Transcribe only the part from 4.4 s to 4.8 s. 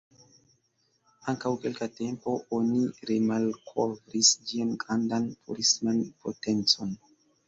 ĝian